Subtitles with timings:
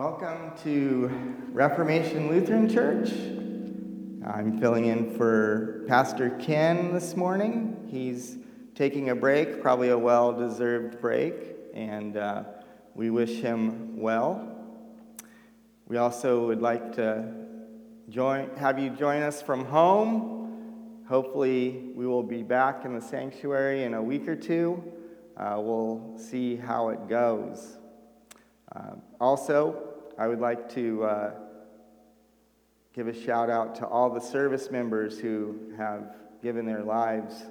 [0.00, 1.10] Welcome to
[1.52, 3.10] Reformation Lutheran Church.
[4.26, 7.86] I'm filling in for Pastor Ken this morning.
[7.86, 8.38] He's
[8.74, 11.34] taking a break, probably a well deserved break,
[11.74, 12.44] and uh,
[12.94, 14.50] we wish him well.
[15.86, 17.34] We also would like to
[18.08, 21.04] join, have you join us from home.
[21.10, 24.82] Hopefully, we will be back in the sanctuary in a week or two.
[25.36, 27.76] Uh, we'll see how it goes.
[28.74, 29.88] Uh, also,
[30.20, 31.30] I would like to uh,
[32.94, 37.42] give a shout out to all the service members who have given their lives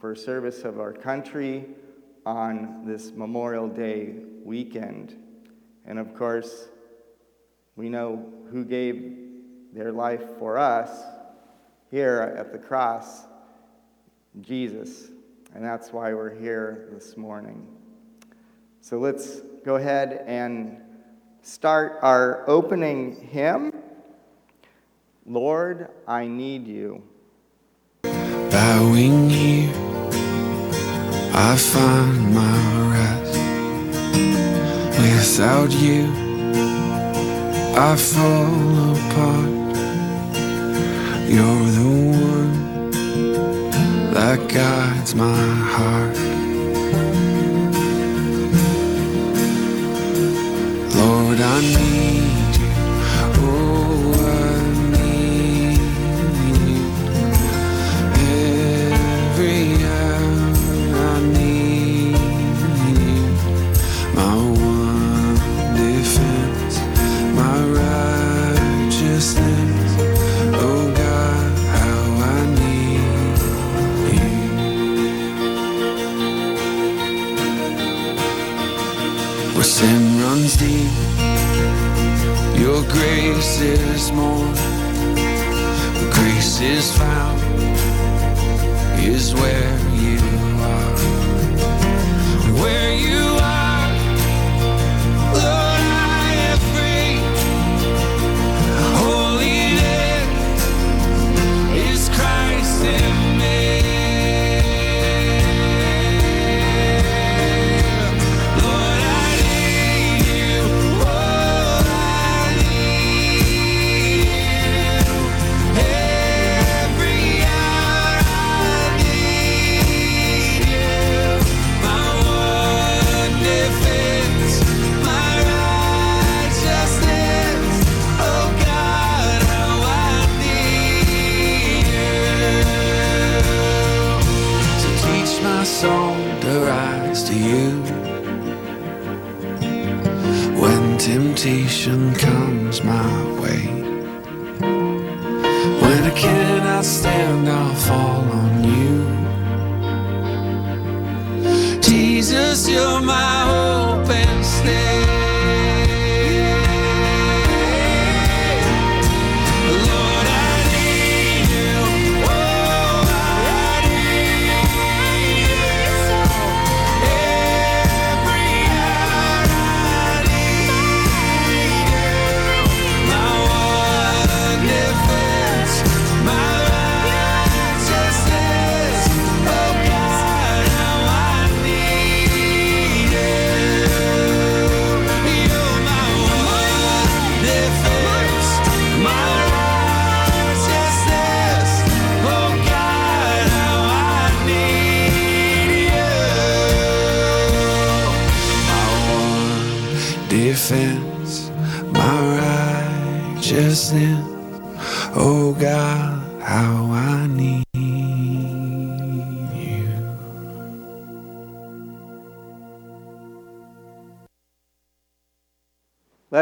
[0.00, 1.66] for service of our country
[2.24, 4.14] on this Memorial Day
[4.44, 5.16] weekend.
[5.84, 6.68] And of course,
[7.74, 9.16] we know who gave
[9.72, 10.96] their life for us
[11.90, 13.26] here at the cross
[14.40, 15.08] Jesus.
[15.56, 17.66] And that's why we're here this morning.
[18.80, 20.82] So let's go ahead and
[21.42, 23.72] start our opening hymn
[25.26, 27.04] Lord, I need you.
[28.02, 29.72] Bowing here,
[31.32, 33.38] I find my rest.
[34.98, 36.06] Without you,
[37.76, 39.76] I fall apart.
[41.30, 41.90] You're the
[42.34, 42.90] one
[44.12, 45.46] that guides my
[45.76, 46.29] heart.
[51.00, 52.29] Lord, I need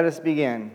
[0.09, 0.73] us begin.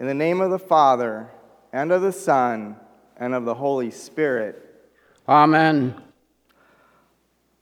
[0.00, 1.28] In the name of the Father,
[1.74, 2.74] and of the Son,
[3.18, 4.64] and of the Holy Spirit.
[5.28, 5.94] Amen.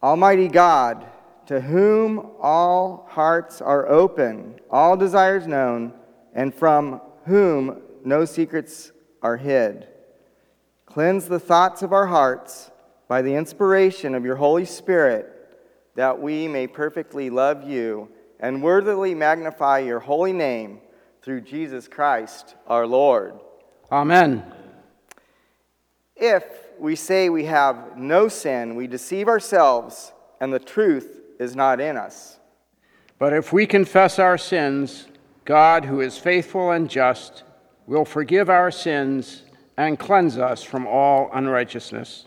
[0.00, 1.04] Almighty God,
[1.46, 5.92] to whom all hearts are open, all desires known,
[6.32, 9.88] and from whom no secrets are hid,
[10.86, 12.70] cleanse the thoughts of our hearts
[13.08, 15.26] by the inspiration of your Holy Spirit,
[15.96, 18.08] that we may perfectly love you
[18.40, 20.80] and worthily magnify your holy name
[21.22, 23.34] through Jesus Christ our Lord.
[23.90, 24.44] Amen.
[26.14, 26.44] If
[26.78, 31.96] we say we have no sin, we deceive ourselves, and the truth is not in
[31.96, 32.38] us.
[33.18, 35.06] But if we confess our sins,
[35.44, 37.44] God, who is faithful and just,
[37.86, 39.42] will forgive our sins
[39.76, 42.26] and cleanse us from all unrighteousness.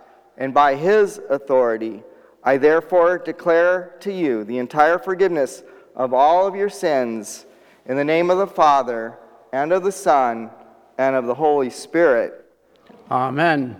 [0.37, 2.03] and by his authority,
[2.43, 5.63] I therefore declare to you the entire forgiveness
[5.95, 7.45] of all of your sins
[7.85, 9.17] in the name of the Father,
[9.51, 10.49] and of the Son,
[10.97, 12.45] and of the Holy Spirit.
[13.09, 13.75] Amen.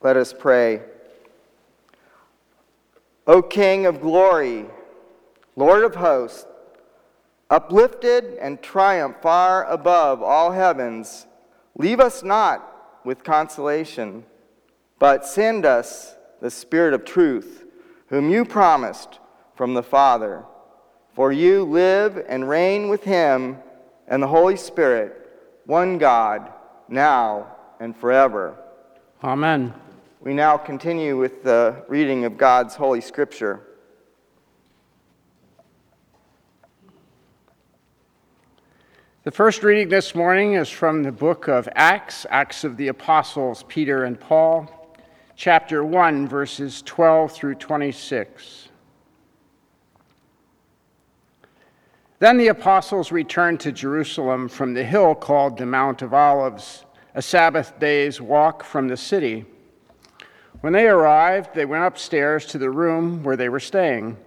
[0.00, 0.82] Let us pray.
[3.26, 4.66] O King of glory,
[5.54, 6.46] Lord of hosts,
[7.50, 11.26] uplifted and triumph far above all heavens,
[11.78, 14.24] Leave us not with consolation,
[14.98, 17.64] but send us the Spirit of truth,
[18.08, 19.18] whom you promised
[19.54, 20.44] from the Father.
[21.14, 23.58] For you live and reign with him
[24.08, 25.30] and the Holy Spirit,
[25.64, 26.52] one God,
[26.88, 28.56] now and forever.
[29.22, 29.74] Amen.
[30.20, 33.60] We now continue with the reading of God's Holy Scripture.
[39.26, 43.64] The first reading this morning is from the book of Acts, Acts of the Apostles,
[43.66, 44.94] Peter and Paul,
[45.34, 48.68] chapter 1, verses 12 through 26.
[52.20, 56.84] Then the apostles returned to Jerusalem from the hill called the Mount of Olives,
[57.16, 59.44] a Sabbath day's walk from the city.
[60.60, 64.18] When they arrived, they went upstairs to the room where they were staying.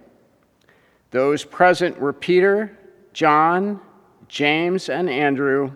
[1.10, 2.76] Those present were Peter,
[3.14, 3.80] John,
[4.30, 5.72] James and Andrew,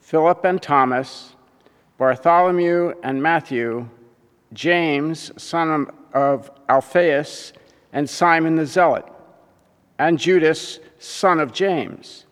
[0.00, 1.36] Philip and Thomas,
[1.98, 3.88] Bartholomew and Matthew,
[4.52, 7.52] James, son of Alphaeus,
[7.92, 9.06] and Simon the Zealot,
[10.00, 12.26] and Judas, son of James.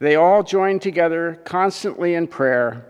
[0.00, 2.84] They all joined together constantly in prayer,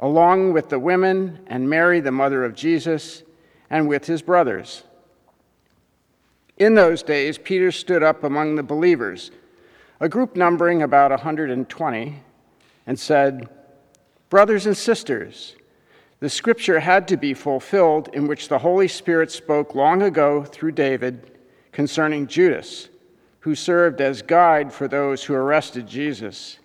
[0.00, 3.22] along with the women and Mary, the mother of Jesus,
[3.70, 4.82] and with his brothers.
[6.56, 9.30] In those days, Peter stood up among the believers
[10.00, 12.22] a group numbering about 120,
[12.86, 13.48] and said,
[14.28, 15.56] Brothers and sisters,
[16.20, 20.72] the scripture had to be fulfilled in which the Holy Spirit spoke long ago through
[20.72, 21.38] David
[21.72, 22.88] concerning Judas,
[23.40, 26.58] who served as guide for those who arrested Jesus.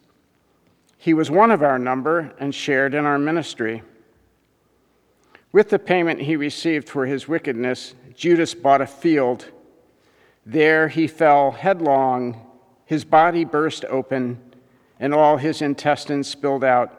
[0.97, 3.83] He was one of our number and shared in our ministry.
[5.51, 9.47] With the payment he received for his wickedness, Judas bought a field.
[10.45, 12.50] There he fell headlong
[12.91, 14.37] his body burst open,
[14.99, 16.91] and all his intestines spilled out.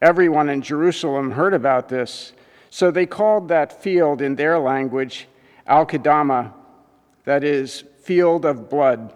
[0.00, 2.32] Everyone in Jerusalem heard about this,
[2.70, 5.28] so they called that field in their language
[5.68, 6.54] Akeldama,
[7.24, 9.12] that is, field of blood.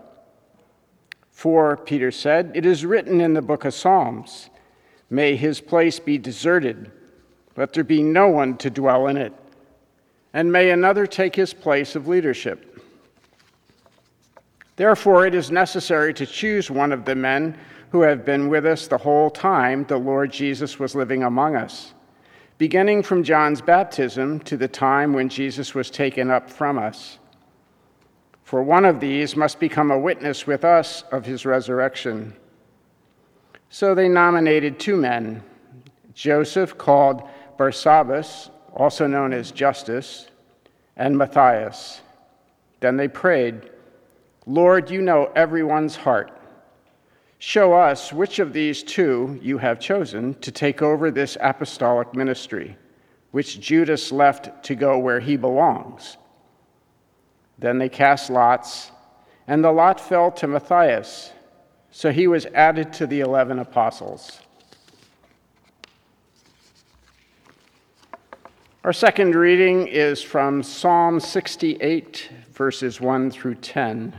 [1.30, 4.50] For, Peter said, it is written in the book of Psalms,
[5.08, 6.92] May his place be deserted,
[7.56, 9.32] let there be no one to dwell in it,
[10.34, 12.71] and may another take his place of leadership.
[14.76, 17.58] Therefore, it is necessary to choose one of the men
[17.90, 21.92] who have been with us the whole time the Lord Jesus was living among us,
[22.56, 27.18] beginning from John's baptism to the time when Jesus was taken up from us.
[28.44, 32.34] For one of these must become a witness with us of his resurrection.
[33.68, 35.42] So they nominated two men
[36.14, 37.22] Joseph, called
[37.58, 40.28] Barsabbas, also known as Justus,
[40.96, 42.02] and Matthias.
[42.80, 43.70] Then they prayed.
[44.46, 46.36] Lord, you know everyone's heart.
[47.38, 52.76] Show us which of these two you have chosen to take over this apostolic ministry,
[53.30, 56.16] which Judas left to go where he belongs.
[57.58, 58.90] Then they cast lots,
[59.46, 61.32] and the lot fell to Matthias,
[61.90, 64.40] so he was added to the eleven apostles.
[68.84, 74.12] Our second reading is from Psalm 68, verses 1 through 10.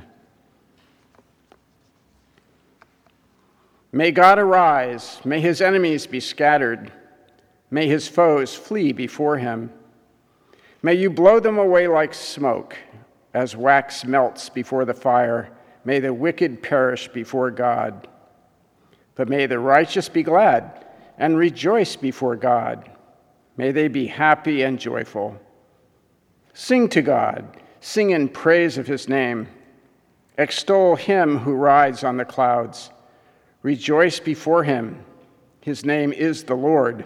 [3.95, 6.91] May God arise, may his enemies be scattered,
[7.69, 9.71] may his foes flee before him.
[10.81, 12.75] May you blow them away like smoke,
[13.35, 15.51] as wax melts before the fire.
[15.85, 18.07] May the wicked perish before God.
[19.13, 20.85] But may the righteous be glad
[21.19, 22.89] and rejoice before God.
[23.57, 25.39] May they be happy and joyful.
[26.55, 29.47] Sing to God, sing in praise of his name.
[30.35, 32.89] Extol him who rides on the clouds.
[33.63, 35.03] Rejoice before him.
[35.61, 37.05] His name is the Lord.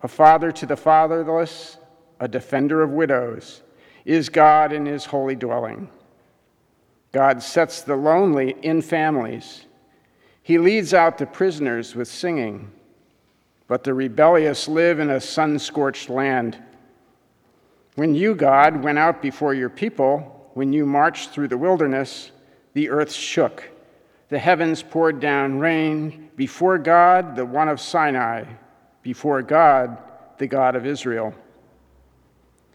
[0.00, 1.76] A father to the fatherless,
[2.20, 3.62] a defender of widows,
[4.04, 5.90] is God in his holy dwelling.
[7.12, 9.66] God sets the lonely in families.
[10.42, 12.70] He leads out the prisoners with singing
[13.68, 16.58] but the rebellious live in a sun scorched land.
[17.94, 22.30] When you, God, went out before your people, when you marched through the wilderness,
[22.72, 23.68] the earth shook.
[24.28, 28.44] The heavens poured down rain before God, the one of Sinai,
[29.02, 29.98] before God,
[30.36, 31.34] the God of Israel.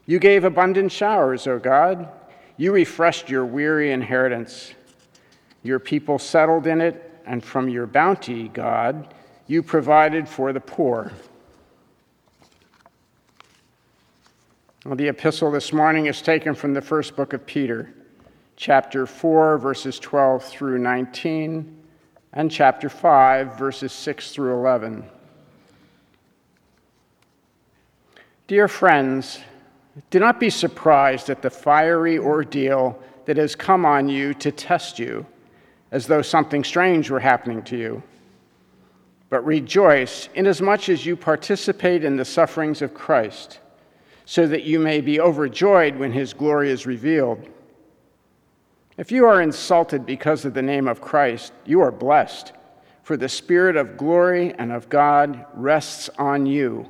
[0.05, 2.09] You gave abundant showers, O God.
[2.57, 4.73] You refreshed your weary inheritance.
[5.61, 9.13] Your people settled in it, and from your bounty, God,
[9.47, 11.11] you provided for the poor.
[14.85, 17.93] Well, the epistle this morning is taken from the first book of Peter,
[18.63, 21.83] chapter 4, verses 12 through 19,
[22.31, 25.03] and chapter 5, verses 6 through 11.
[28.47, 29.39] Dear friends,
[30.11, 34.97] do not be surprised at the fiery ordeal that has come on you to test
[34.97, 35.25] you,
[35.91, 38.01] as though something strange were happening to you
[39.29, 43.59] but rejoice inasmuch as you participate in the sufferings of Christ,
[44.25, 47.49] so that you may be overjoyed when his glory is revealed.
[48.95, 52.53] If you are insulted because of the name of Christ, you are blessed,
[53.01, 56.87] for the Spirit of glory and of God rests on you.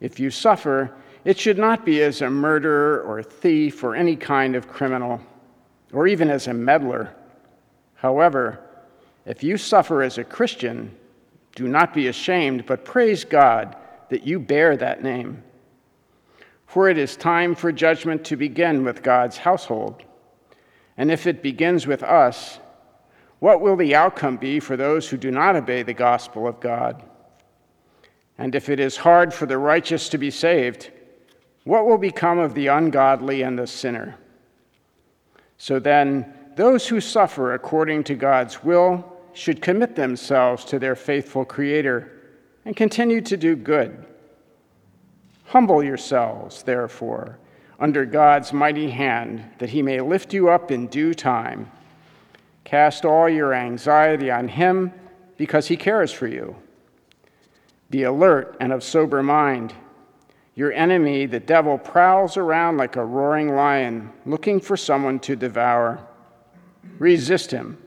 [0.00, 4.14] If you suffer, it should not be as a murderer or a thief or any
[4.14, 5.20] kind of criminal,
[5.92, 7.14] or even as a meddler.
[7.94, 8.60] However,
[9.26, 10.96] if you suffer as a Christian,
[11.56, 13.76] do not be ashamed, but praise God
[14.08, 15.42] that you bear that name.
[16.66, 20.04] For it is time for judgment to begin with God's household.
[21.00, 22.58] And if it begins with us,
[23.38, 27.02] what will the outcome be for those who do not obey the gospel of God?
[28.36, 30.90] And if it is hard for the righteous to be saved,
[31.64, 34.16] what will become of the ungodly and the sinner?
[35.56, 39.02] So then, those who suffer according to God's will
[39.32, 42.12] should commit themselves to their faithful Creator
[42.66, 44.04] and continue to do good.
[45.46, 47.38] Humble yourselves, therefore,
[47.80, 51.70] under God's mighty hand, that He may lift you up in due time.
[52.64, 54.92] Cast all your anxiety on Him
[55.36, 56.54] because He cares for you.
[57.88, 59.74] Be alert and of sober mind.
[60.54, 66.06] Your enemy, the devil, prowls around like a roaring lion, looking for someone to devour.
[66.98, 67.78] Resist him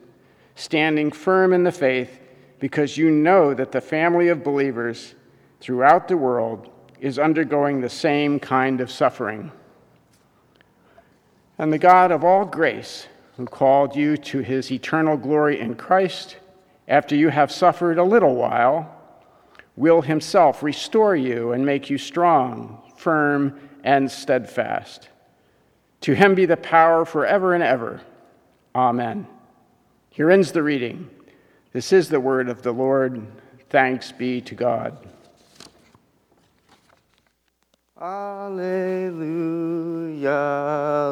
[0.54, 2.20] standing firm in the faith
[2.60, 5.14] because you know that the family of believers
[5.60, 6.70] throughout the world
[7.00, 9.50] is undergoing the same kind of suffering.
[11.58, 13.06] And the God of all grace,
[13.36, 16.36] who called you to his eternal glory in Christ,
[16.88, 18.90] after you have suffered a little while,
[19.76, 25.08] will himself restore you and make you strong, firm, and steadfast.
[26.02, 28.00] To him be the power forever and ever.
[28.74, 29.26] Amen.
[30.10, 31.08] Here ends the reading.
[31.72, 33.26] This is the word of the Lord.
[33.70, 34.96] Thanks be to God.
[38.04, 38.60] Alleluia,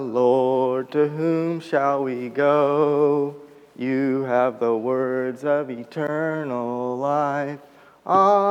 [0.03, 3.35] Lord, to whom shall we go?
[3.79, 7.61] You have the words of eternal life.
[8.07, 8.43] Alleluia.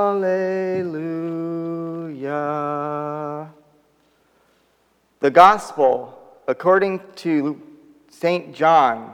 [5.19, 6.17] The Gospel,
[6.48, 7.62] according to
[8.10, 8.55] St.
[8.55, 9.13] John,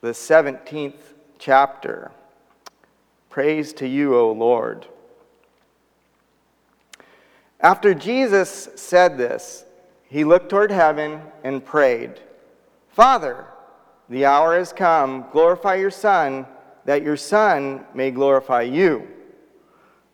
[0.00, 2.12] the 17th chapter.
[3.30, 4.86] Praise to you, O Lord.
[7.60, 9.64] After Jesus said this,
[10.08, 12.20] he looked toward heaven and prayed,
[12.88, 13.46] Father,
[14.08, 15.26] the hour has come.
[15.32, 16.46] Glorify your Son,
[16.84, 19.08] that your Son may glorify you.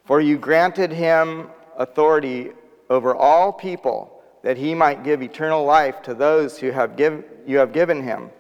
[0.04, 2.52] For you granted him authority
[2.90, 7.58] over all people, that he might give eternal life to those who have give, you
[7.58, 8.30] have given him.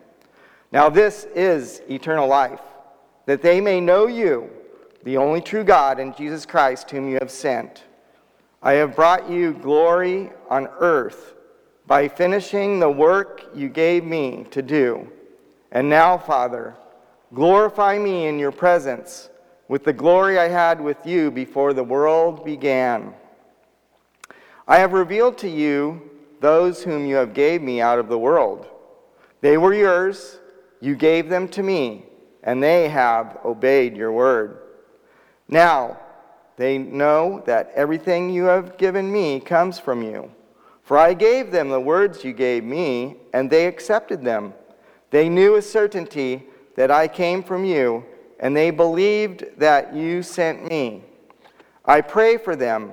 [0.72, 2.60] Now, this is eternal life,
[3.26, 4.50] that they may know you,
[5.04, 7.84] the only true God, and Jesus Christ, whom you have sent.
[8.62, 11.34] I have brought you glory on earth
[11.86, 15.10] by finishing the work you gave me to do.
[15.72, 16.76] And now, Father,
[17.34, 19.30] glorify me in your presence
[19.66, 23.14] with the glory I had with you before the world began.
[24.68, 28.68] I have revealed to you those whom you have gave me out of the world.
[29.40, 30.38] They were yours,
[30.80, 32.04] you gave them to me,
[32.44, 34.58] and they have obeyed your word.
[35.48, 35.98] Now,
[36.56, 40.30] they know that everything you have given me comes from you.
[40.82, 44.52] For I gave them the words you gave me, and they accepted them.
[45.10, 48.04] They knew with certainty that I came from you,
[48.40, 51.02] and they believed that you sent me.
[51.84, 52.92] I pray for them.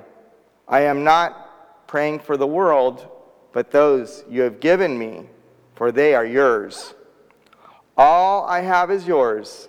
[0.68, 3.08] I am not praying for the world,
[3.52, 5.26] but those you have given me,
[5.74, 6.94] for they are yours.
[7.96, 9.68] All I have is yours,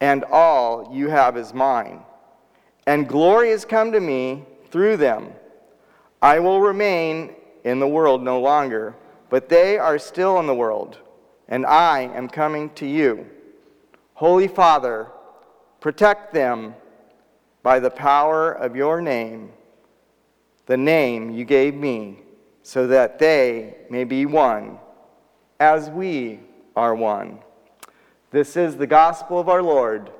[0.00, 2.02] and all you have is mine
[2.88, 5.30] and glory has come to me through them.
[6.22, 8.96] I will remain in the world no longer,
[9.28, 10.96] but they are still in the world,
[11.48, 13.26] and I am coming to you.
[14.14, 15.08] Holy Father,
[15.80, 16.74] protect them
[17.62, 19.50] by the power of your name,
[20.64, 22.22] the name you gave me,
[22.62, 24.78] so that they may be one,
[25.60, 26.40] as we
[26.74, 27.40] are one.
[28.30, 30.10] This is the gospel of our Lord.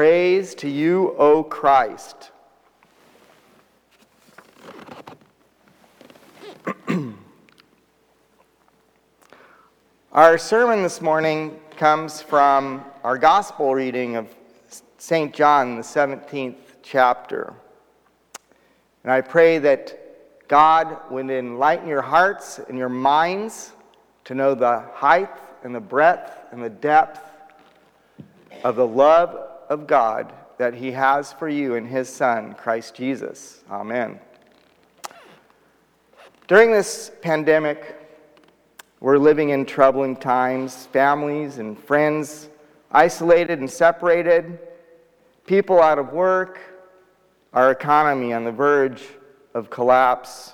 [0.00, 2.30] Praise to you, O Christ.
[10.12, 14.34] our sermon this morning comes from our gospel reading of
[14.96, 15.34] St.
[15.34, 17.52] John, the 17th chapter.
[19.02, 23.72] And I pray that God would enlighten your hearts and your minds
[24.24, 25.28] to know the height
[25.62, 27.20] and the breadth and the depth
[28.64, 33.64] of the love of God that He has for you in His Son, Christ Jesus.
[33.70, 34.20] Amen.
[36.48, 37.96] During this pandemic,
[38.98, 42.50] we're living in troubling times, families and friends
[42.90, 44.58] isolated and separated,
[45.46, 46.58] people out of work,
[47.52, 49.02] our economy on the verge
[49.54, 50.52] of collapse,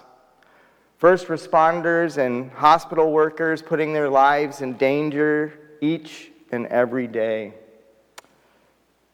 [0.98, 7.54] first responders and hospital workers putting their lives in danger each and every day.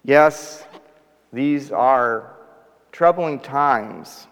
[0.05, 0.65] Yes,
[1.33, 2.35] these are
[2.91, 4.27] troubling times.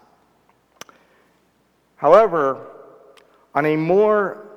[1.95, 2.67] However,
[3.55, 4.47] on a more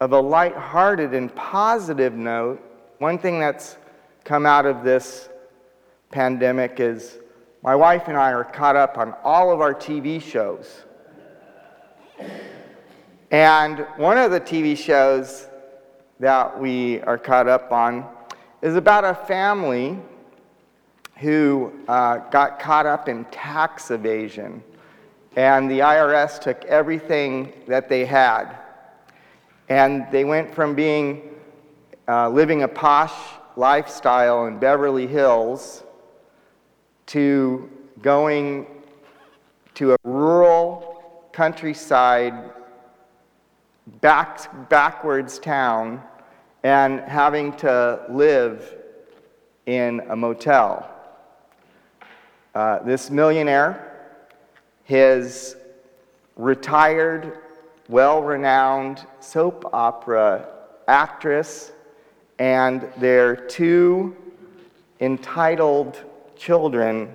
[0.00, 2.62] of a light-hearted and positive note,
[2.98, 3.76] one thing that's
[4.24, 5.28] come out of this
[6.10, 7.18] pandemic is
[7.62, 10.84] my wife and I are caught up on all of our TV shows.
[13.30, 15.46] And one of the TV shows
[16.20, 18.06] that we are caught up on
[18.62, 19.98] is about a family
[21.16, 24.62] who uh, got caught up in tax evasion,
[25.36, 28.56] and the IRS took everything that they had.
[29.68, 31.30] And they went from being
[32.06, 33.14] uh, living a posh
[33.56, 35.84] lifestyle in Beverly Hills
[37.06, 37.70] to
[38.02, 38.66] going
[39.74, 42.34] to a rural countryside
[44.00, 46.02] back, backwards town
[46.62, 48.74] and having to live
[49.66, 50.93] in a motel.
[52.54, 54.14] Uh, this millionaire,
[54.84, 55.56] his
[56.36, 57.38] retired,
[57.88, 60.46] well renowned soap opera
[60.86, 61.72] actress,
[62.38, 64.16] and their two
[65.00, 66.00] entitled
[66.36, 67.12] children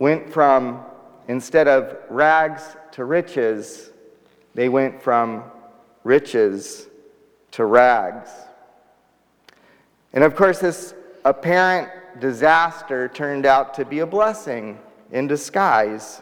[0.00, 0.84] went from,
[1.28, 3.92] instead of rags to riches,
[4.54, 5.44] they went from
[6.02, 6.88] riches
[7.52, 8.30] to rags.
[10.12, 10.92] And of course, this
[11.24, 11.88] apparent
[12.20, 14.78] disaster turned out to be a blessing
[15.10, 16.20] in disguise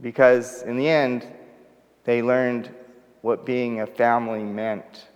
[0.00, 1.26] because, in the end,
[2.04, 2.72] they learned
[3.22, 5.08] what being a family meant.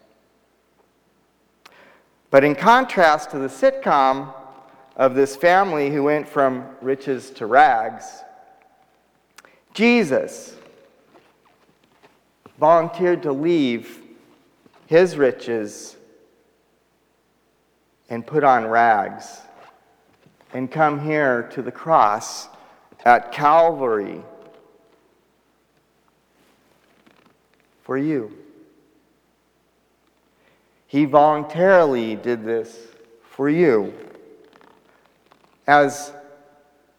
[2.30, 4.32] But in contrast to the sitcom
[4.96, 8.22] of this family who went from riches to rags,
[9.74, 10.56] Jesus
[12.58, 14.02] volunteered to leave
[14.86, 15.96] his riches
[18.08, 19.40] and put on rags
[20.52, 22.48] and come here to the cross
[23.04, 24.22] at Calvary
[27.82, 28.36] for you.
[30.86, 32.76] He voluntarily did this
[33.22, 33.94] for you.
[35.66, 36.12] As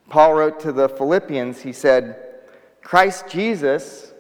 [0.10, 2.18] Paul wrote to the Philippians, he said,
[2.82, 4.14] Christ Jesus,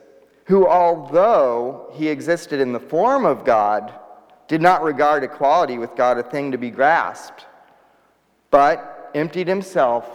[0.45, 3.93] who although he existed in the form of God,
[4.47, 7.45] did not regard equality with God a thing to be grasped,
[8.49, 10.07] but emptied himself,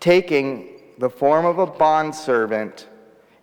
[0.00, 2.88] taking the form of a bondservant,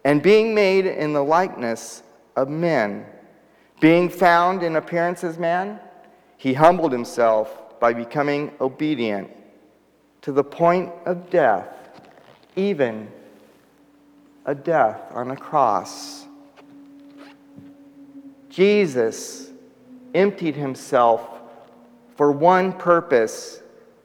[0.04, 2.04] and being made in the likeness
[2.36, 3.06] of men,
[3.80, 5.80] being found in appearance as man,
[6.38, 9.30] he humbled himself by becoming obedient
[10.22, 11.68] to the point of death,
[12.56, 13.10] even
[14.46, 16.26] a death on a cross.
[18.50, 19.52] Jesus
[20.14, 21.40] emptied himself
[22.16, 23.62] for one purpose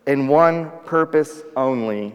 [0.07, 2.15] and one purpose only,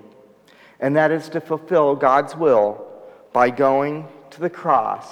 [0.80, 2.86] and that is to fulfill God's will
[3.34, 5.08] by going to the cross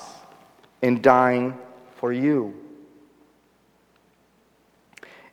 [0.81, 1.57] and dying
[1.95, 2.53] for you.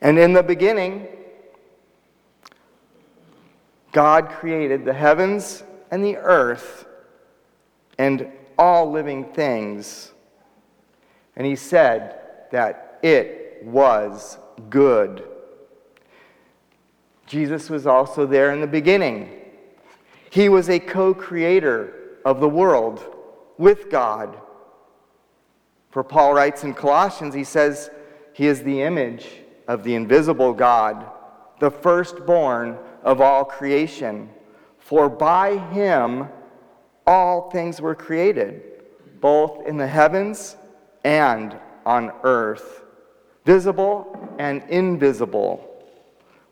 [0.01, 1.09] And in the beginning,
[3.93, 6.87] God created the heavens and the earth
[7.99, 10.13] and all living things.
[11.37, 15.25] And he said that it was good.
[17.35, 19.29] Jesus was also there in the beginning.
[20.31, 23.05] He was a co creator of the world
[23.59, 24.39] with God.
[25.91, 27.91] For Paul writes in Colossians, he says,
[28.35, 29.27] He is the image
[29.67, 31.11] of the invisible God,
[31.59, 34.31] the firstborn of all creation.
[34.79, 36.29] For by him
[37.05, 38.63] all things were created,
[39.21, 40.55] both in the heavens
[41.03, 42.85] and on earth,
[43.45, 45.69] visible and invisible,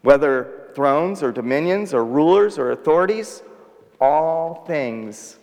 [0.01, 3.43] whether thrones or dominions or rulers or authorities,
[4.01, 5.39] all things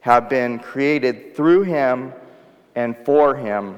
[0.00, 2.12] have been created through him
[2.74, 3.76] and for him.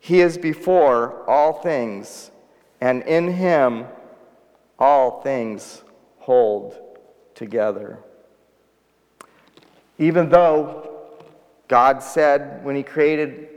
[0.00, 2.30] He is before all things,
[2.80, 3.86] and in him
[4.78, 5.82] all things
[6.18, 6.76] hold
[7.34, 7.98] together.
[9.98, 10.90] Even though
[11.68, 13.48] God said when he created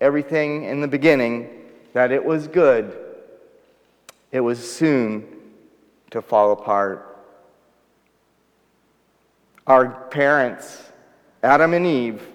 [0.00, 1.50] everything in the beginning
[1.92, 2.96] that it was good,
[4.30, 5.41] it was soon
[6.12, 7.08] to fall apart.
[9.66, 10.90] Our parents,
[11.42, 12.26] Adam and Eve,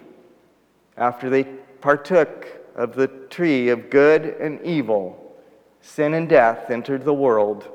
[0.97, 5.35] after they partook of the tree of good and evil,
[5.81, 7.67] sin and death entered the world.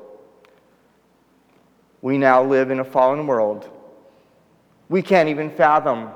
[2.01, 3.69] We now live in a fallen world.
[4.89, 6.09] We can't even fathom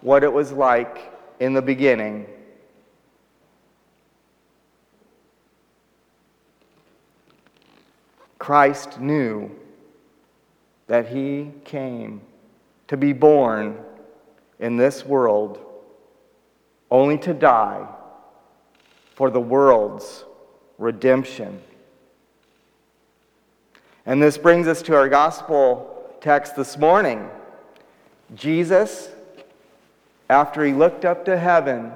[0.00, 2.26] what it was like in the beginning.
[8.42, 9.52] Christ knew
[10.88, 12.22] that he came
[12.88, 13.78] to be born
[14.58, 15.60] in this world
[16.90, 17.86] only to die
[19.14, 20.24] for the world's
[20.76, 21.62] redemption.
[24.06, 27.30] And this brings us to our gospel text this morning.
[28.34, 29.08] Jesus,
[30.28, 31.92] after he looked up to heaven,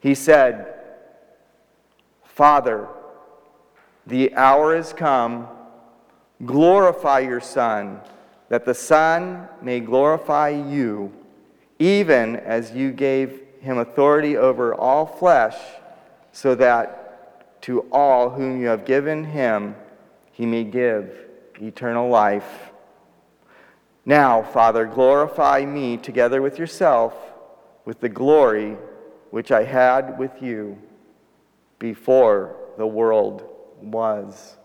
[0.00, 0.74] he said,
[2.24, 2.88] Father,
[4.06, 5.48] the hour is come.
[6.44, 8.00] Glorify your Son,
[8.48, 11.12] that the Son may glorify you,
[11.78, 15.56] even as you gave him authority over all flesh,
[16.32, 19.74] so that to all whom you have given him,
[20.32, 21.16] he may give
[21.60, 22.72] eternal life.
[24.04, 27.14] Now, Father, glorify me together with yourself
[27.84, 28.76] with the glory
[29.30, 30.78] which I had with you
[31.78, 33.53] before the world
[33.84, 34.56] was.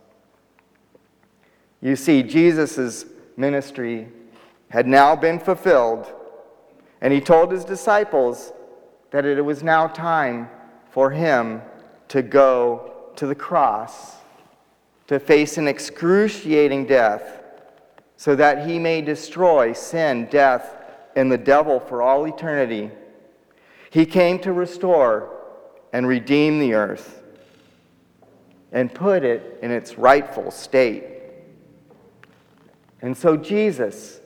[1.81, 3.05] You see, Jesus'
[3.37, 4.09] ministry
[4.69, 6.11] had now been fulfilled,
[7.01, 8.51] and he told his disciples
[9.11, 10.49] that it was now time
[10.91, 11.61] for him
[12.09, 14.17] to go to the cross,
[15.07, 17.43] to face an excruciating death,
[18.17, 20.75] so that he may destroy sin, death,
[21.15, 22.91] and the devil for all eternity.
[23.89, 25.35] He came to restore
[25.93, 27.18] and redeem the earth
[28.71, 31.05] and put it in its rightful state.
[33.01, 34.21] And so Jesus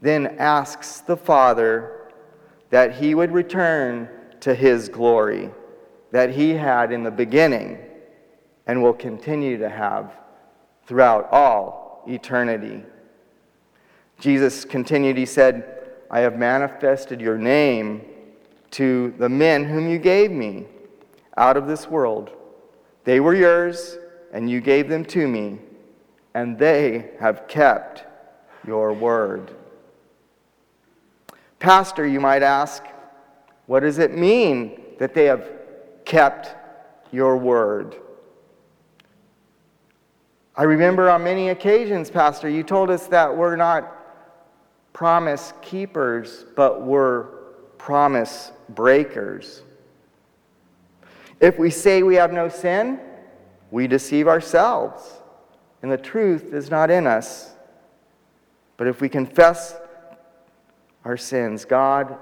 [0.00, 2.10] then asks the Father
[2.70, 4.08] that he would return
[4.40, 5.50] to his glory
[6.10, 7.78] that he had in the beginning
[8.66, 10.12] and will continue to have
[10.86, 12.82] throughout all eternity.
[14.18, 18.04] Jesus continued, he said, I have manifested your name
[18.72, 20.66] to the men whom you gave me
[21.36, 22.30] out of this world.
[23.04, 23.98] They were yours,
[24.32, 25.58] and you gave them to me,
[26.34, 28.04] and they have kept
[28.66, 29.50] your word.
[31.58, 32.84] Pastor, you might ask,
[33.66, 35.48] what does it mean that they have
[36.04, 36.54] kept
[37.12, 37.96] your word?
[40.56, 43.96] I remember on many occasions, Pastor, you told us that we're not
[44.92, 47.24] promise keepers, but we're
[47.78, 49.62] promise breakers.
[51.40, 53.00] If we say we have no sin,
[53.70, 55.02] we deceive ourselves,
[55.82, 57.54] and the truth is not in us.
[58.76, 59.74] But if we confess
[61.04, 62.16] our sins, God,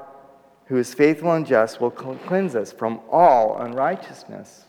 [0.67, 4.65] who is faithful and just, will cleanse us from all unrighteousness.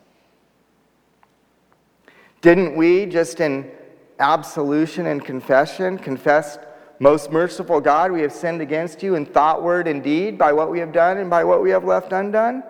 [2.41, 3.69] Didn't we, just in
[4.19, 6.57] absolution and confession, confess,
[7.01, 10.69] Most merciful God, we have sinned against you in thought, word, and deed by what
[10.69, 12.61] we have done and by what we have left undone?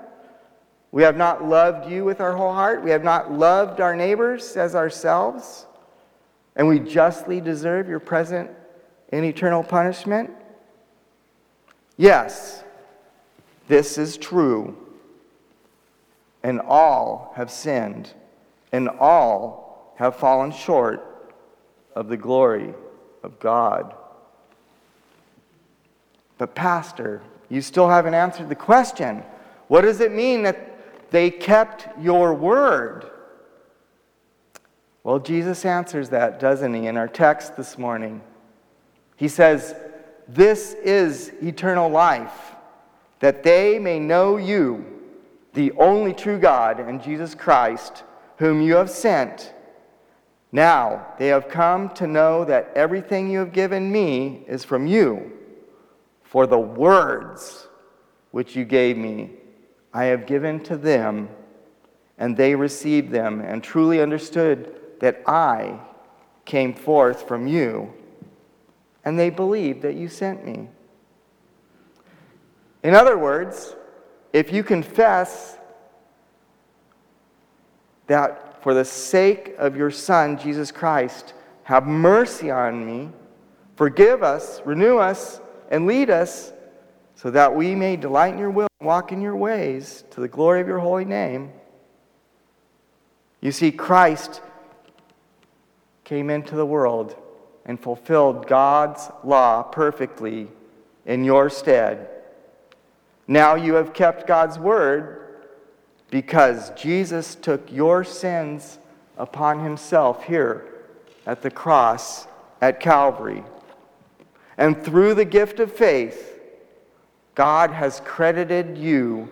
[0.91, 2.84] We have not loved you with our whole heart.
[2.84, 5.65] We have not loved our neighbors as ourselves.
[6.56, 8.49] And we justly deserve your present
[9.12, 10.32] and eternal punishment?
[11.97, 12.63] Yes,
[13.67, 14.78] this is true.
[16.43, 18.13] And all have sinned,
[18.71, 21.06] and all have fallen short
[21.95, 22.73] of the glory
[23.23, 23.93] of God.
[26.38, 29.23] But, Pastor, you still haven't answered the question.
[29.67, 30.69] What does it mean that
[31.12, 33.10] they kept your word?
[35.04, 38.22] Well, Jesus answers that, doesn't he, in our text this morning?
[39.15, 39.76] He says,
[40.28, 42.56] This is eternal life,
[43.19, 44.86] that they may know you,
[45.54, 48.04] the only true God, and Jesus Christ,
[48.38, 49.54] whom you have sent.
[50.52, 55.32] Now they have come to know that everything you have given me is from you.
[56.24, 57.67] For the words
[58.32, 59.32] which you gave me,
[59.93, 61.30] I have given to them,
[62.17, 65.80] and they received them, and truly understood that I
[66.45, 67.93] came forth from you
[69.10, 70.67] and they believed that you sent me.
[72.84, 73.75] In other words,
[74.34, 75.58] if you confess
[78.08, 83.10] that for the sake of your Son, Jesus Christ, have mercy on me,
[83.75, 86.52] forgive us, renew us, and lead us,
[87.15, 90.62] so that we may delight in your will walk in your ways to the glory
[90.62, 91.52] of your holy name.
[93.42, 94.42] You see, Christ
[96.04, 97.15] came into the world
[97.65, 100.48] and fulfilled God's law perfectly
[101.06, 102.10] in your stead.
[103.28, 105.38] Now you have kept God's word
[106.10, 108.80] because Jesus took your sins
[109.18, 110.65] upon himself here
[111.26, 112.28] at the cross
[112.62, 113.44] at Calvary.
[114.58, 116.38] And through the gift of faith,
[117.39, 119.32] God has credited you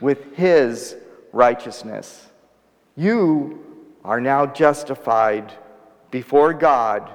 [0.00, 0.96] with his
[1.34, 2.28] righteousness.
[2.96, 3.62] You
[4.06, 5.52] are now justified
[6.10, 7.14] before God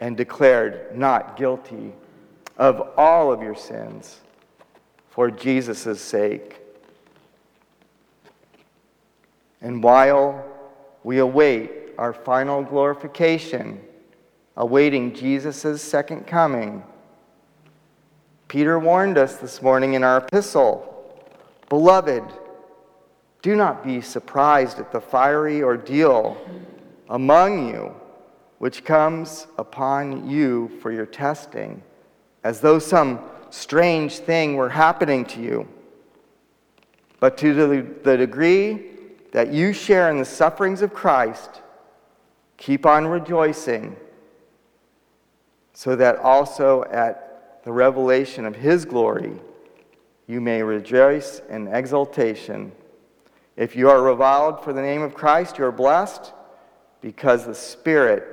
[0.00, 1.94] and declared not guilty
[2.58, 4.20] of all of your sins
[5.08, 6.60] for Jesus' sake.
[9.62, 10.44] And while
[11.02, 13.80] we await our final glorification,
[14.58, 16.82] awaiting Jesus' second coming,
[18.48, 20.94] Peter warned us this morning in our epistle
[21.68, 22.24] Beloved,
[23.42, 26.38] do not be surprised at the fiery ordeal
[27.10, 27.94] among you
[28.56, 31.82] which comes upon you for your testing,
[32.42, 35.68] as though some strange thing were happening to you.
[37.20, 37.54] But to
[38.02, 38.86] the degree
[39.32, 41.60] that you share in the sufferings of Christ,
[42.56, 43.94] keep on rejoicing,
[45.74, 47.27] so that also at
[47.68, 49.34] the revelation of his glory
[50.26, 52.72] you may rejoice in exultation.
[53.56, 56.32] If you are reviled for the name of Christ, you are blessed
[57.02, 58.24] because the Spirit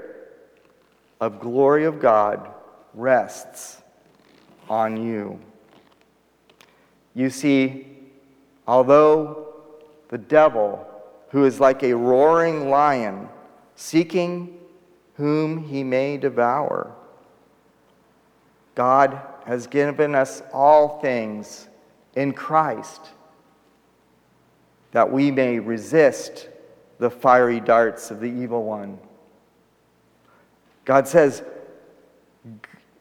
[1.19, 2.49] of glory of God
[2.93, 3.81] rests
[4.69, 5.37] on you.
[7.13, 7.87] You see,
[8.65, 9.53] although
[10.07, 10.87] the devil,
[11.31, 13.27] who is like a roaring lion,
[13.75, 14.57] seeking
[15.15, 16.95] whom he may devour,
[18.75, 21.69] God has given us all things
[22.15, 23.09] in Christ
[24.91, 26.47] that we may resist
[26.99, 28.97] the fiery darts of the evil one.
[30.85, 31.43] God says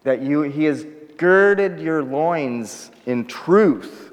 [0.03, 0.85] that you, He has
[1.17, 4.13] girded your loins in truth.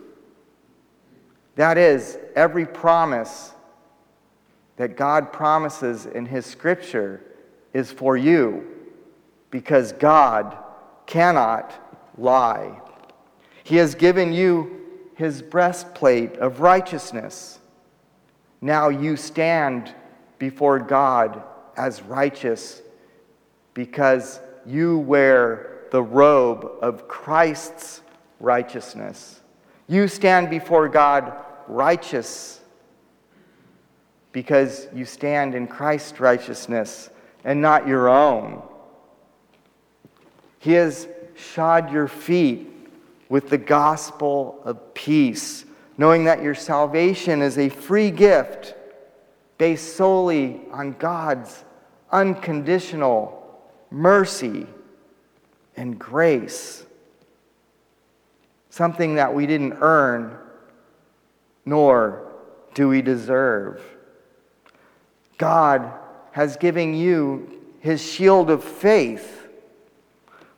[1.55, 3.53] That is, every promise
[4.77, 7.23] that God promises in His Scripture
[7.73, 8.63] is for you
[9.49, 10.55] because God
[11.11, 11.73] cannot
[12.17, 12.79] lie.
[13.65, 14.79] He has given you
[15.15, 17.59] His breastplate of righteousness.
[18.61, 19.93] Now you stand
[20.39, 21.43] before God
[21.75, 22.81] as righteous
[23.73, 28.01] because you wear the robe of Christ's
[28.39, 29.41] righteousness.
[29.87, 31.33] You stand before God
[31.67, 32.61] righteous
[34.31, 37.09] because you stand in Christ's righteousness
[37.43, 38.63] and not your own.
[40.61, 42.69] He has shod your feet
[43.29, 45.65] with the gospel of peace,
[45.97, 48.75] knowing that your salvation is a free gift
[49.57, 51.65] based solely on God's
[52.11, 54.67] unconditional mercy
[55.75, 56.85] and grace.
[58.69, 60.37] Something that we didn't earn,
[61.65, 62.31] nor
[62.75, 63.81] do we deserve.
[65.39, 65.91] God
[66.33, 69.40] has given you his shield of faith,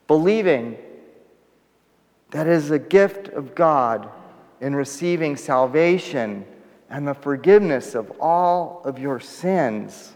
[0.08, 0.78] believing
[2.32, 4.10] that is a gift of God
[4.60, 6.46] in receiving salvation
[6.90, 10.16] and the forgiveness of all of your sins.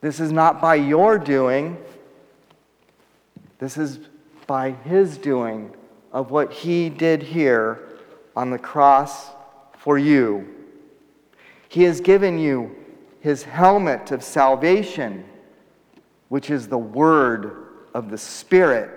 [0.00, 1.78] This is not by your doing,
[3.58, 4.00] this is
[4.46, 5.74] by His doing
[6.12, 7.88] of what He did here
[8.34, 9.30] on the cross
[9.76, 10.54] for you.
[11.68, 12.74] He has given you
[13.20, 15.24] His helmet of salvation,
[16.28, 17.67] which is the Word
[17.98, 18.90] of the Spirit.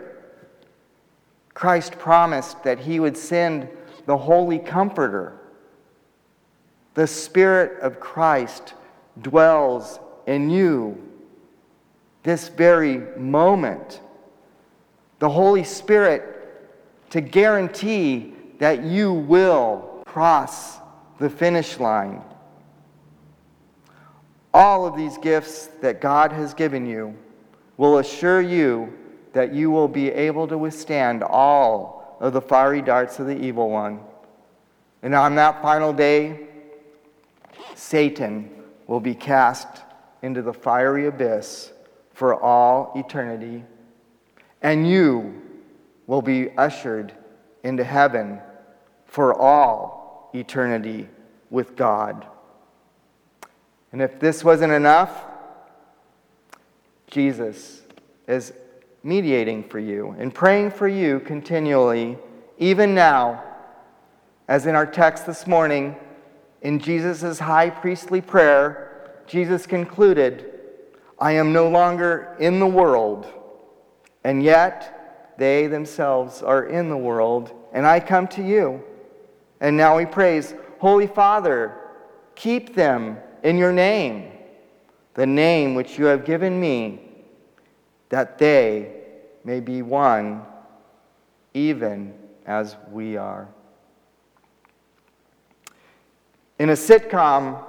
[1.56, 3.68] Christ promised that He would send
[4.06, 5.40] the Holy Comforter.
[6.94, 8.76] The Spirit of Christ
[9.20, 11.02] dwells in you
[12.22, 14.02] this very moment.
[15.18, 16.24] The Holy Spirit
[17.10, 20.78] to guarantee that you will cross
[21.18, 22.22] the finish line.
[24.54, 27.18] All of these gifts that God has given you
[27.78, 28.98] will assure you
[29.34, 33.70] that you will be able to withstand all of the fiery darts of the evil
[33.70, 34.00] one.
[35.02, 36.48] And on that final day,
[37.76, 38.52] Satan
[38.88, 39.84] will be cast
[40.22, 41.72] into the fiery abyss
[42.14, 43.64] for all eternity,
[44.62, 45.42] and you
[46.06, 47.14] will be ushered
[47.64, 48.40] into heaven
[49.06, 51.08] for all eternity
[51.50, 52.28] with God.
[53.92, 55.26] And if this wasn't enough,
[57.12, 57.82] Jesus
[58.28, 58.54] is
[59.04, 62.18] mediating for you and praying for you continually,
[62.58, 63.44] even now,
[64.48, 65.96] as in our text this morning,
[66.62, 70.52] in Jesus' high priestly prayer, Jesus concluded,
[71.20, 73.28] I am no longer in the world,
[74.24, 78.84] and yet they themselves are in the world, and I come to you.
[79.60, 81.78] And now he prays, Holy Father,
[82.36, 84.32] keep them in your name,
[85.14, 87.02] the name which you have given me,
[88.10, 88.94] that they
[89.44, 90.44] may be one,
[91.54, 92.14] even
[92.46, 93.48] as we are.
[96.60, 97.64] In a sitcom,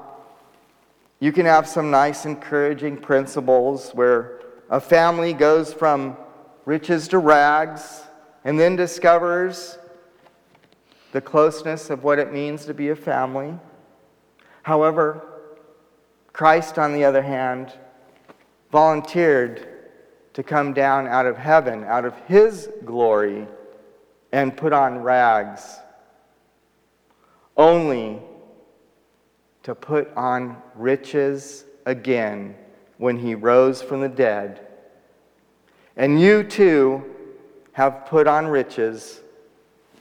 [1.18, 6.16] you can have some nice, encouraging principles where a family goes from
[6.64, 8.02] riches to rags
[8.44, 9.78] and then discovers
[11.12, 13.55] the closeness of what it means to be a family.
[14.62, 15.32] However,
[16.33, 17.73] Christ, on the other hand,
[18.71, 19.68] volunteered
[20.33, 23.47] to come down out of heaven, out of his glory,
[24.33, 25.79] and put on rags,
[27.57, 28.18] only
[29.62, 32.57] to put on riches again
[32.97, 34.66] when he rose from the dead.
[35.97, 37.05] And you too
[37.73, 39.21] have put on riches.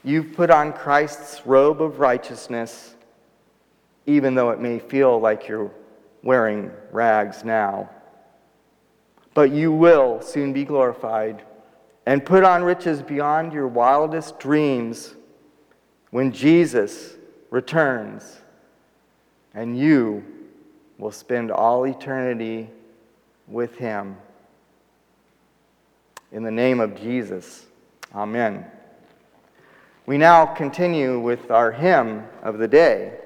[0.04, 2.96] You've put on Christ's robe of righteousness,
[4.06, 5.72] even though it may feel like you're
[6.24, 7.90] wearing rags now
[9.34, 11.44] but you will soon be glorified
[12.06, 15.16] and put on riches beyond your wildest dreams
[16.10, 17.16] when Jesus
[17.50, 18.42] returns,
[19.54, 20.24] and you
[20.98, 22.70] will spend all eternity
[23.48, 24.18] with him.
[26.32, 27.66] In the name of Jesus,
[28.14, 28.66] amen.
[30.06, 33.18] We now continue with our hymn of the day.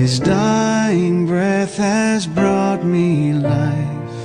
[0.00, 4.18] His dying breath has brought me life.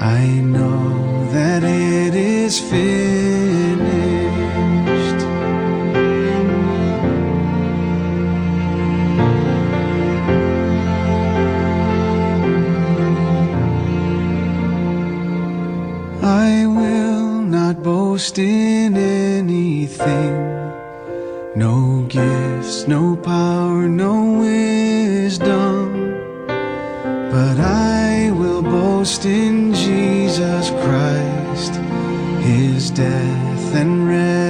[0.00, 2.93] I know that it is finished.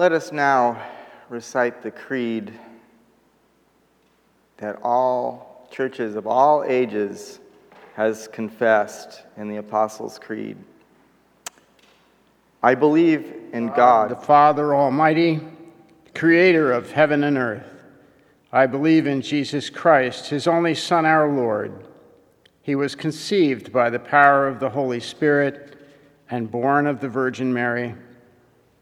[0.00, 0.82] Let us now
[1.28, 2.58] recite the creed
[4.56, 7.38] that all churches of all ages
[7.96, 10.56] has confessed in the Apostles' Creed.
[12.62, 15.40] I believe in God, the Father Almighty,
[16.14, 17.82] creator of heaven and earth.
[18.50, 21.86] I believe in Jesus Christ, his only Son, our Lord.
[22.62, 25.76] He was conceived by the power of the Holy Spirit
[26.30, 27.94] and born of the Virgin Mary.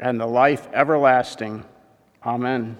[0.00, 1.64] and the life everlasting.
[2.24, 2.76] Amen.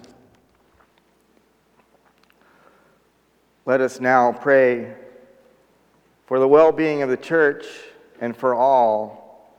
[3.65, 4.93] let us now pray
[6.25, 7.65] for the well being of the church
[8.19, 9.55] and for all.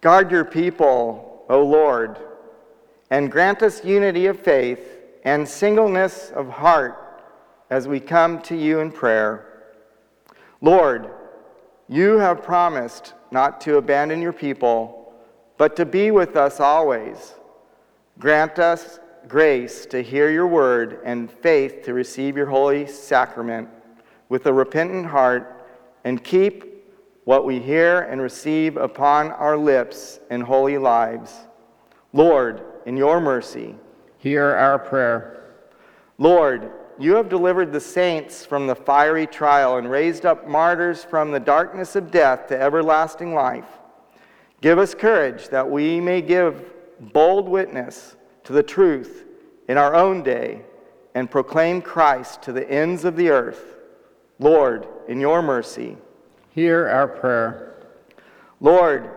[0.00, 2.18] Guard your people, O Lord,
[3.10, 4.80] and grant us unity of faith
[5.24, 7.22] and singleness of heart
[7.70, 9.46] as we come to you in prayer.
[10.60, 11.10] Lord,
[11.88, 14.99] you have promised not to abandon your people,
[15.60, 17.34] but to be with us always.
[18.18, 18.98] Grant us
[19.28, 23.68] grace to hear your word and faith to receive your holy sacrament
[24.30, 25.62] with a repentant heart
[26.02, 26.64] and keep
[27.24, 31.36] what we hear and receive upon our lips in holy lives.
[32.14, 33.74] Lord, in your mercy,
[34.16, 35.42] Hear our prayer.
[36.16, 41.32] Lord, you have delivered the saints from the fiery trial and raised up martyrs from
[41.32, 43.79] the darkness of death to everlasting life.
[44.60, 46.64] Give us courage that we may give
[47.12, 49.24] bold witness to the truth
[49.68, 50.62] in our own day
[51.14, 53.76] and proclaim Christ to the ends of the earth.
[54.38, 55.96] Lord, in your mercy.
[56.50, 57.74] Hear our prayer.
[58.60, 59.10] Lord,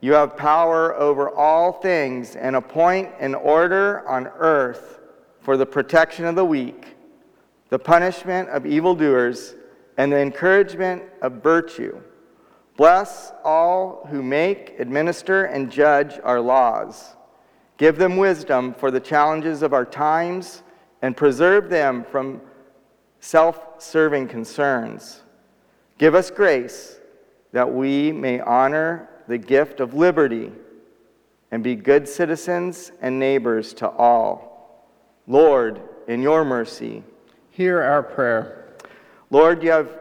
[0.00, 5.00] you have power over all things and appoint an order on earth
[5.40, 6.96] for the protection of the weak,
[7.68, 9.54] the punishment of evildoers,
[9.96, 12.00] and the encouragement of virtue.
[12.80, 17.14] Bless all who make, administer, and judge our laws.
[17.76, 20.62] Give them wisdom for the challenges of our times
[21.02, 22.40] and preserve them from
[23.20, 25.20] self serving concerns.
[25.98, 26.98] Give us grace
[27.52, 30.50] that we may honor the gift of liberty
[31.50, 34.88] and be good citizens and neighbors to all.
[35.26, 37.04] Lord, in your mercy,
[37.50, 38.74] Hear our prayer.
[39.28, 39.99] Lord, you have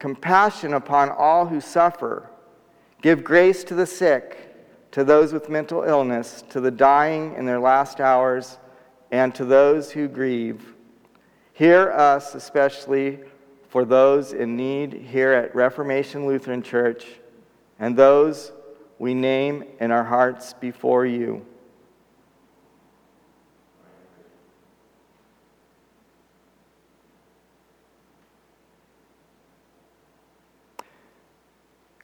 [0.00, 2.28] compassion upon all who suffer.
[3.02, 4.56] Give grace to the sick,
[4.90, 8.58] to those with mental illness, to the dying in their last hours,
[9.12, 10.74] and to those who grieve.
[11.52, 13.20] Hear us, especially
[13.68, 17.06] for those in need here at Reformation Lutheran Church
[17.78, 18.52] and those
[18.98, 21.44] we name in our hearts before you.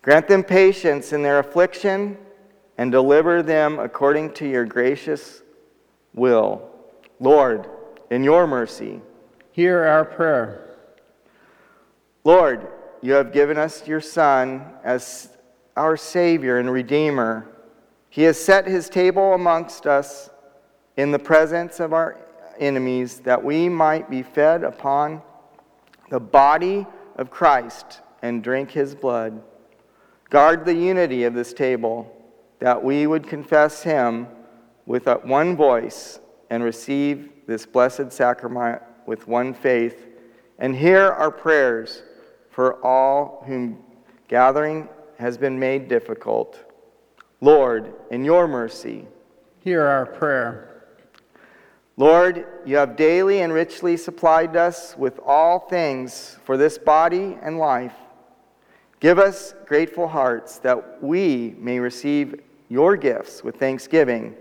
[0.06, 2.16] Grant them patience in their affliction
[2.78, 5.42] and deliver them according to your gracious
[6.14, 6.70] will.
[7.18, 7.66] Lord,
[8.08, 9.00] in your mercy.
[9.50, 10.76] Hear our prayer.
[12.22, 12.68] Lord,
[13.02, 15.28] you have given us your Son as
[15.76, 17.48] our Savior and Redeemer.
[18.08, 20.30] He has set his table amongst us
[20.96, 22.16] in the presence of our
[22.60, 25.20] enemies that we might be fed upon
[26.10, 26.86] the body
[27.16, 29.42] of Christ and drink his blood.
[30.30, 32.12] Guard the unity of this table,
[32.58, 34.26] that we would confess him
[34.86, 36.20] with one voice
[36.50, 40.06] and receive this blessed sacrament with one faith,
[40.58, 42.02] and hear our prayers
[42.50, 43.78] for all whom
[44.28, 46.58] gathering has been made difficult.
[47.40, 49.06] Lord, in your mercy,
[49.66, 50.84] Hear our prayer.
[51.96, 57.58] Lord, you have daily and richly supplied us with all things for this body and
[57.58, 57.96] life.
[59.00, 64.34] Give us grateful hearts that we may receive your gifts with thanksgiving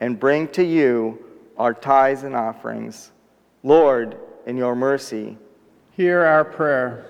[0.00, 1.24] and bring to you
[1.56, 3.12] our tithes and offerings.
[3.62, 5.38] Lord, in your mercy.
[5.92, 7.06] Hear our prayer.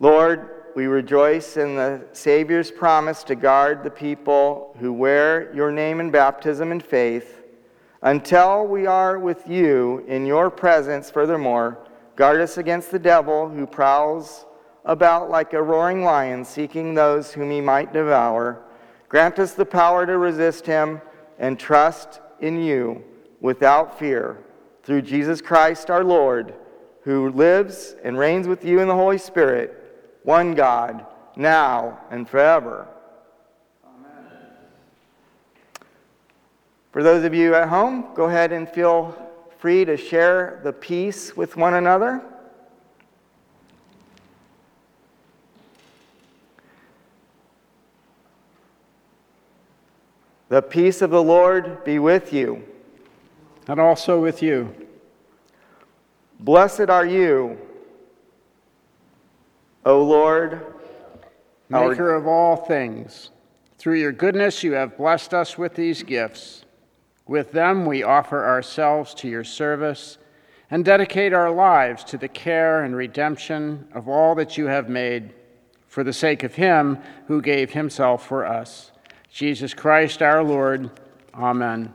[0.00, 6.00] Lord, we rejoice in the Savior's promise to guard the people who wear your name
[6.00, 7.44] in baptism and faith
[8.02, 11.10] until we are with you in your presence.
[11.10, 11.78] Furthermore,
[12.16, 14.46] guard us against the devil who prowls
[14.84, 18.62] about like a roaring lion seeking those whom he might devour.
[19.08, 21.00] Grant us the power to resist him
[21.38, 23.02] and trust in you
[23.40, 24.38] without fear.
[24.82, 26.54] Through Jesus Christ our Lord,
[27.02, 29.80] who lives and reigns with you in the Holy Spirit
[30.22, 31.06] one God,
[31.36, 32.88] now and forever.
[33.84, 34.26] Amen.
[36.92, 39.16] For those of you at home, go ahead and feel
[39.58, 42.22] free to share the peace with one another.
[50.54, 52.62] The peace of the Lord be with you.
[53.66, 54.72] And also with you.
[56.38, 57.58] Blessed are you
[59.84, 60.64] O Lord,
[61.68, 62.14] Maker our...
[62.14, 63.30] of all things,
[63.78, 66.64] through your goodness you have blessed us with these gifts.
[67.26, 70.18] With them we offer ourselves to your service
[70.70, 75.34] and dedicate our lives to the care and redemption of all that you have made
[75.88, 78.92] for the sake of him who gave himself for us.
[79.34, 80.90] Jesus Christ our Lord.
[81.34, 81.92] Amen.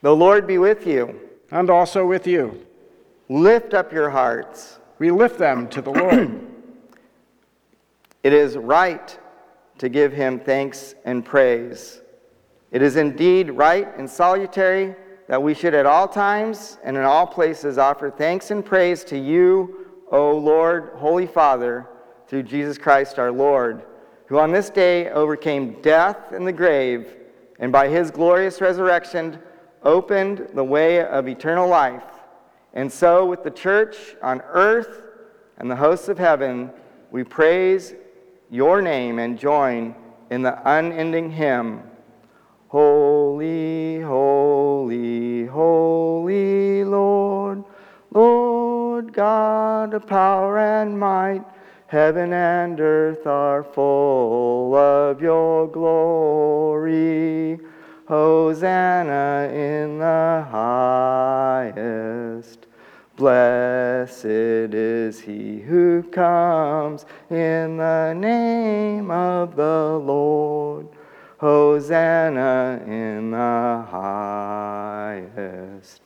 [0.00, 1.20] The Lord be with you.
[1.50, 2.66] And also with you.
[3.28, 4.78] Lift up your hearts.
[4.98, 6.40] We lift them to the Lord.
[8.24, 9.18] it is right
[9.76, 12.00] to give him thanks and praise.
[12.70, 14.96] It is indeed right and salutary
[15.28, 19.18] that we should at all times and in all places offer thanks and praise to
[19.18, 21.86] you, O Lord, Holy Father,
[22.28, 23.84] through Jesus Christ our Lord,
[24.26, 27.14] who on this day overcame death and the grave,
[27.58, 29.38] and by his glorious resurrection
[29.82, 32.02] opened the way of eternal life
[32.76, 35.02] and so, with the church on earth
[35.58, 36.70] and the hosts of heaven,
[37.12, 37.94] we praise
[38.50, 39.94] your name and join
[40.30, 41.82] in the unending hymn
[42.66, 47.62] Holy, holy, holy Lord,
[48.10, 51.44] Lord God of power and might,
[51.94, 57.60] heaven and earth are full of your glory.
[58.08, 62.66] Hosanna in the highest.
[63.14, 70.88] Blessed is he who comes in the name of the Lord.
[71.38, 76.03] Hosanna in the highest.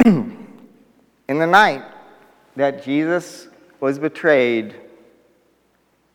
[0.06, 1.84] In the night
[2.56, 3.48] that Jesus
[3.80, 4.74] was betrayed,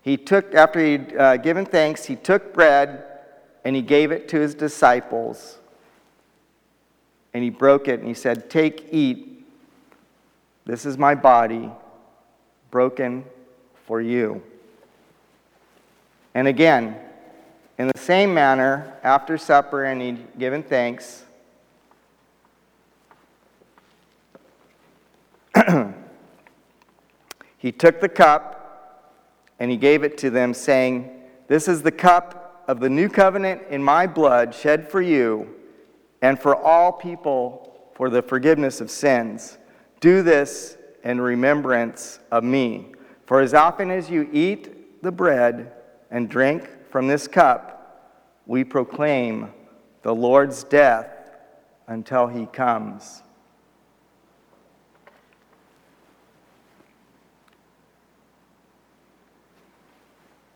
[0.02, 3.04] he took, after he'd uh, given thanks, he took bread
[3.64, 5.58] and he gave it to his disciples.
[7.34, 9.46] And he broke it and he said, Take, eat.
[10.66, 11.70] This is my body
[12.72, 13.26] broken
[13.86, 14.42] for you.
[16.34, 16.96] And again,
[17.78, 21.24] in the same manner, after supper and he'd given thanks,
[27.57, 28.59] he took the cup
[29.59, 31.09] and he gave it to them, saying,
[31.47, 35.55] This is the cup of the new covenant in my blood, shed for you
[36.22, 39.57] and for all people for the forgiveness of sins.
[39.99, 42.93] Do this in remembrance of me.
[43.26, 45.74] For as often as you eat the bread
[46.09, 49.51] and drink from this cup, we proclaim
[50.01, 51.07] the Lord's death
[51.88, 53.22] until he comes.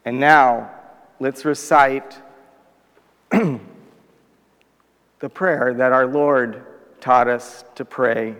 [0.05, 0.69] And now,
[1.19, 2.19] let's recite
[3.31, 3.59] the
[5.33, 6.65] prayer that our Lord
[6.99, 8.35] taught us to pray.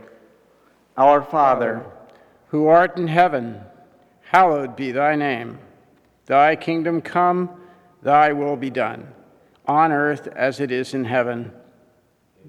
[0.98, 1.86] Our Father,
[2.50, 3.62] who art in heaven,
[4.24, 5.60] hallowed be thy name.
[6.26, 7.50] Thy kingdom come,
[8.02, 9.08] thy will be done,
[9.66, 11.54] on earth as it is in heaven.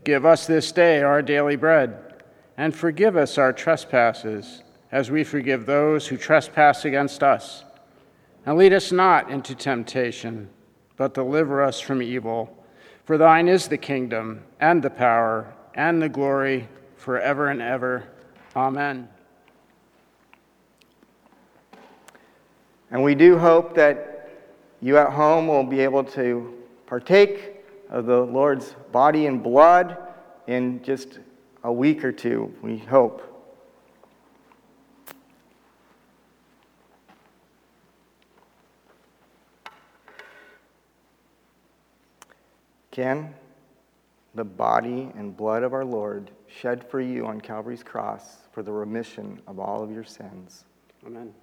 [0.03, 2.23] Give us this day our daily bread,
[2.57, 7.65] and forgive us our trespasses, as we forgive those who trespass against us
[8.47, 10.49] and lead us not into temptation,
[10.97, 12.65] but deliver us from evil.
[13.05, 18.09] For thine is the kingdom, and the power, and the glory, forever and ever.
[18.57, 19.09] Amen.
[22.91, 24.31] And we do hope that
[24.81, 26.55] you at home will be able to
[26.87, 29.97] partake of the Lord's body and blood
[30.47, 31.19] in just
[31.65, 33.34] a week or two, we hope.
[42.95, 43.35] Ken,
[44.37, 48.71] the body and blood of our Lord shed for you on Calvary's cross for the
[48.71, 50.65] remission of all of your sins.
[51.05, 51.35] Amen.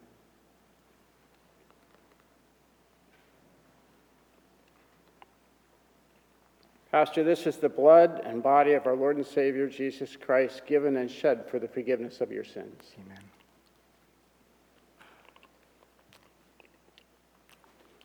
[6.90, 10.96] Pastor, this is the blood and body of our Lord and Savior Jesus Christ, given
[10.96, 12.94] and shed for the forgiveness of your sins.
[13.06, 13.24] Amen.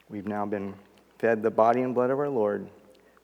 [0.08, 0.74] We've now been
[1.18, 2.68] fed the body and blood of our Lord.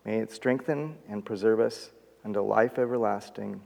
[0.04, 1.90] May it strengthen and preserve us
[2.24, 3.60] unto life everlasting.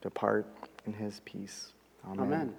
[0.00, 0.46] Depart
[0.86, 1.72] in his peace.
[2.04, 2.20] Amen.
[2.20, 2.54] Amen.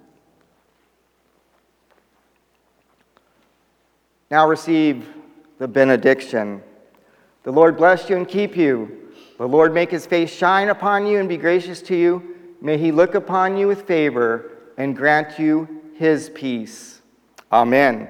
[4.30, 5.06] Now receive
[5.58, 6.62] the benediction.
[7.42, 9.12] The Lord bless you and keep you.
[9.38, 12.34] The Lord make his face shine upon you and be gracious to you.
[12.60, 17.02] May he look upon you with favor and grant you his peace.
[17.52, 18.08] Amen.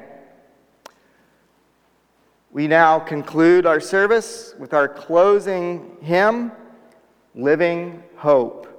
[2.54, 6.52] We now conclude our service with our closing hymn,
[7.34, 8.73] Living Hope.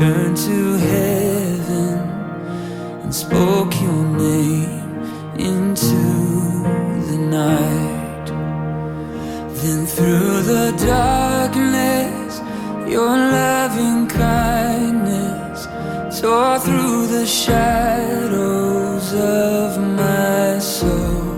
[0.00, 1.98] Turned to heaven
[3.02, 4.80] and spoke your name
[5.38, 6.02] into
[7.10, 8.26] the night.
[9.60, 12.40] Then through the darkness,
[12.90, 15.66] your loving kindness
[16.18, 21.34] tore through the shadows of my soul.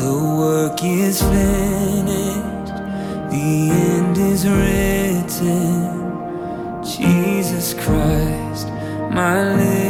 [0.00, 2.72] The work is finished,
[3.30, 5.85] the end is written.
[9.16, 9.85] My living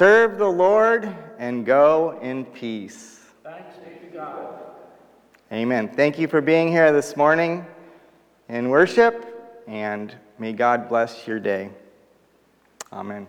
[0.00, 3.20] serve the Lord and go in peace.
[3.44, 4.54] Thanks be to God.
[5.52, 5.90] Amen.
[5.90, 7.66] Thank you for being here this morning
[8.48, 11.68] in worship, and may God bless your day.
[12.90, 13.26] Amen.